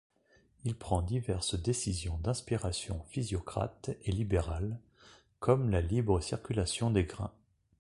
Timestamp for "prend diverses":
0.75-1.53